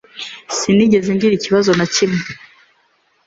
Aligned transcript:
Sinigeze 0.57 1.09
ngira 1.15 1.33
ikibazo 1.37 1.71
na 1.77 1.85
kimwe. 1.93 2.25